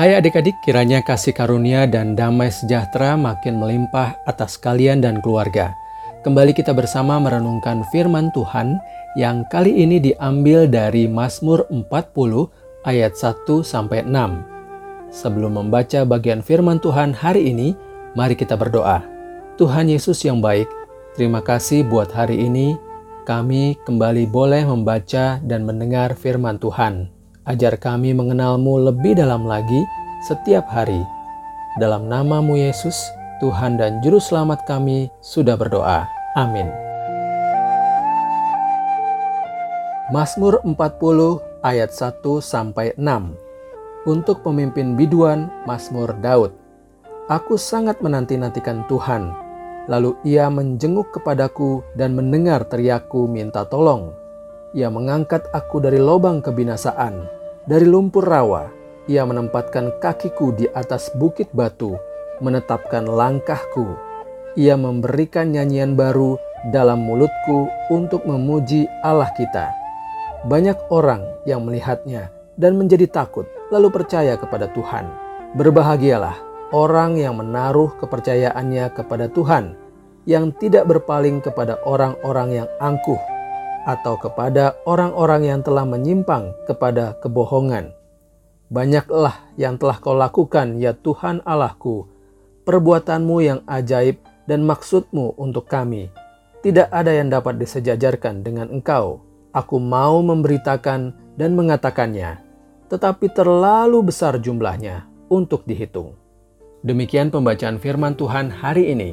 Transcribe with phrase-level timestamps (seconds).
[0.00, 5.76] Hai adik-adik, kiranya kasih karunia dan damai sejahtera makin melimpah atas kalian dan keluarga.
[6.24, 8.80] Kembali kita bersama merenungkan firman Tuhan
[9.20, 11.84] yang kali ini diambil dari Mazmur 40
[12.88, 15.12] ayat 1 sampai 6.
[15.12, 17.76] Sebelum membaca bagian firman Tuhan hari ini,
[18.16, 19.04] mari kita berdoa.
[19.60, 20.72] Tuhan Yesus yang baik,
[21.12, 22.72] terima kasih buat hari ini
[23.28, 27.19] kami kembali boleh membaca dan mendengar firman Tuhan.
[27.50, 29.82] Ajar kami mengenalmu lebih dalam lagi
[30.22, 31.02] setiap hari.
[31.82, 32.94] Dalam namamu Yesus,
[33.42, 36.06] Tuhan dan Juru Selamat kami sudah berdoa.
[36.38, 36.70] Amin.
[40.14, 40.78] Mazmur 40
[41.66, 43.34] ayat 1 sampai 6.
[44.06, 46.54] Untuk pemimpin biduan Mazmur Daud.
[47.26, 49.34] Aku sangat menanti-nantikan Tuhan.
[49.90, 54.14] Lalu ia menjenguk kepadaku dan mendengar teriakku minta tolong.
[54.70, 58.72] Ia mengangkat aku dari lubang kebinasaan dari lumpur rawa,
[59.04, 61.92] ia menempatkan kakiku di atas bukit batu,
[62.40, 63.84] menetapkan langkahku.
[64.56, 66.40] Ia memberikan nyanyian baru
[66.72, 69.68] dalam mulutku untuk memuji Allah kita.
[70.48, 75.04] Banyak orang yang melihatnya dan menjadi takut, lalu percaya kepada Tuhan.
[75.60, 76.40] Berbahagialah
[76.72, 79.76] orang yang menaruh kepercayaannya kepada Tuhan,
[80.24, 83.20] yang tidak berpaling kepada orang-orang yang angkuh
[83.88, 87.92] atau kepada orang-orang yang telah menyimpang kepada kebohongan.
[88.70, 92.06] Banyaklah yang telah kau lakukan, ya Tuhan Allahku,
[92.62, 96.12] perbuatanmu yang ajaib dan maksudmu untuk kami.
[96.60, 99.24] Tidak ada yang dapat disejajarkan dengan engkau.
[99.50, 102.38] Aku mau memberitakan dan mengatakannya,
[102.86, 106.14] tetapi terlalu besar jumlahnya untuk dihitung.
[106.86, 109.10] Demikian pembacaan firman Tuhan hari ini.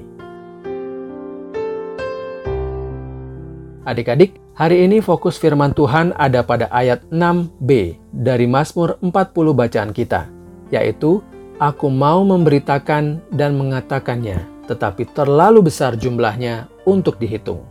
[3.88, 9.14] Adik-adik, hari ini fokus firman Tuhan ada pada ayat 6b dari Mazmur 40
[9.54, 10.26] bacaan kita,
[10.73, 11.22] yaitu
[11.58, 17.66] Aku mau memberitakan dan mengatakannya, tetapi terlalu besar jumlahnya untuk dihitung.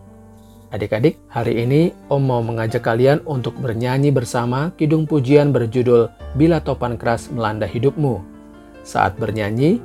[0.75, 6.99] Adik-adik, hari ini Om mau mengajak kalian untuk bernyanyi bersama kidung pujian berjudul Bila Topan
[6.99, 8.19] Keras Melanda Hidupmu.
[8.83, 9.79] Saat bernyanyi,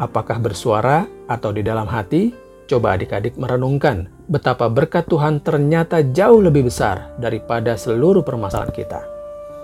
[0.00, 2.32] apakah bersuara atau di dalam hati,
[2.70, 9.00] Coba adik-adik merenungkan betapa berkat Tuhan ternyata jauh lebih besar daripada seluruh permasalahan kita.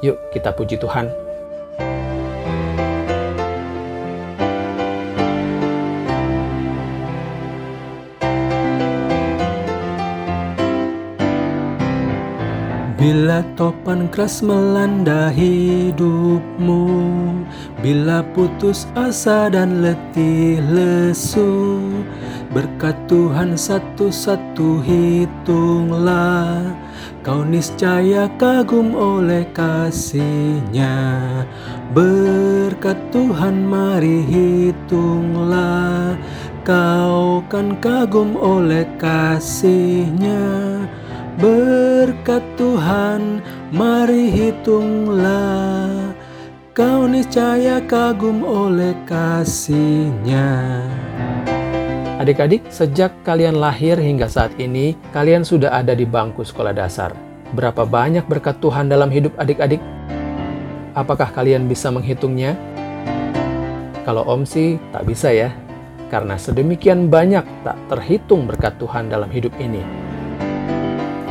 [0.03, 1.28] Yuk kita puji Tuhan.
[13.09, 16.85] Bila topan keras melanda hidupmu
[17.81, 21.81] Bila putus asa dan letih lesu
[22.53, 26.69] Berkat Tuhan satu-satu hitunglah
[27.25, 30.93] Kau niscaya kagum oleh kasihnya.
[31.97, 36.13] Berkat Tuhan mari hitunglah
[36.61, 40.85] Kau kan kagum oleh kasihnya
[41.39, 43.39] Berkat Tuhan,
[43.71, 46.11] mari hitunglah
[46.75, 50.83] Kau niscaya kagum oleh kasihnya
[52.19, 57.15] Adik-adik, sejak kalian lahir hingga saat ini, kalian sudah ada di bangku sekolah dasar.
[57.55, 59.79] Berapa banyak berkat Tuhan dalam hidup adik-adik?
[60.99, 62.59] Apakah kalian bisa menghitungnya?
[64.03, 65.55] Kalau Om sih tak bisa ya,
[66.11, 70.08] karena sedemikian banyak tak terhitung berkat Tuhan dalam hidup ini.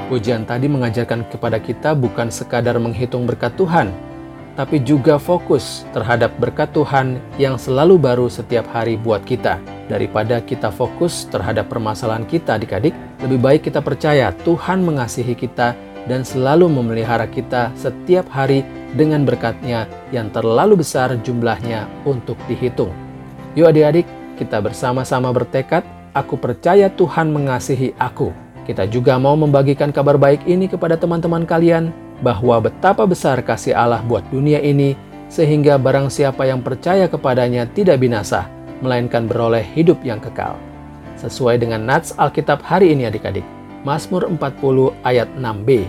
[0.07, 3.91] Pujian tadi mengajarkan kepada kita bukan sekadar menghitung berkat Tuhan,
[4.55, 9.59] tapi juga fokus terhadap berkat Tuhan yang selalu baru setiap hari buat kita.
[9.91, 15.75] Daripada kita fokus terhadap permasalahan kita adik-adik, lebih baik kita percaya Tuhan mengasihi kita
[16.07, 18.63] dan selalu memelihara kita setiap hari
[18.95, 22.95] dengan berkatnya yang terlalu besar jumlahnya untuk dihitung.
[23.59, 24.07] Yuk adik-adik,
[24.39, 25.83] kita bersama-sama bertekad,
[26.15, 31.95] aku percaya Tuhan mengasihi aku kita juga mau membagikan kabar baik ini kepada teman-teman kalian
[32.19, 34.99] bahwa betapa besar kasih Allah buat dunia ini
[35.31, 38.51] sehingga barang siapa yang percaya kepadanya tidak binasa,
[38.83, 40.59] melainkan beroleh hidup yang kekal.
[41.15, 43.43] Sesuai dengan nats Alkitab hari ini adik-adik,
[43.87, 45.87] Mazmur 40 ayat 6b,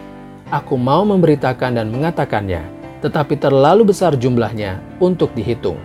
[0.49, 2.65] Aku mau memberitakan dan mengatakannya,
[3.05, 5.77] tetapi terlalu besar jumlahnya untuk dihitung.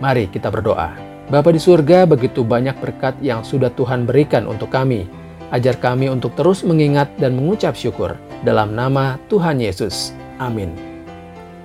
[0.00, 0.96] Mari kita berdoa.
[1.28, 5.06] Bapa di surga, begitu banyak berkat yang sudah Tuhan berikan untuk kami,
[5.52, 10.16] Ajar kami untuk terus mengingat dan mengucap syukur dalam nama Tuhan Yesus.
[10.40, 10.72] Amin.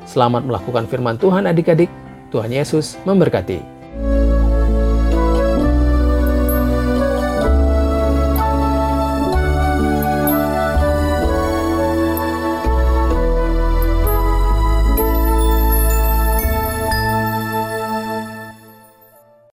[0.04, 1.88] Selamat melakukan firman Tuhan adik-adik.
[2.28, 3.77] Tuhan Yesus memberkati.